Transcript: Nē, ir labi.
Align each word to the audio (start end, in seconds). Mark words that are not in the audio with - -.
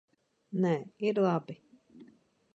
Nē, 0.63 0.71
ir 1.09 1.23
labi. 1.27 1.59